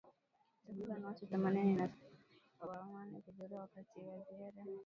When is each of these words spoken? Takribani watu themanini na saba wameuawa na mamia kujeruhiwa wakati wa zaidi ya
Takribani 0.67 1.05
watu 1.05 1.25
themanini 1.25 1.73
na 1.73 1.87
saba 1.89 2.17
wameuawa 2.71 2.79
na 2.79 2.91
mamia 3.05 3.21
kujeruhiwa 3.21 3.61
wakati 3.61 3.99
wa 3.99 4.19
zaidi 4.51 4.59
ya 4.59 4.65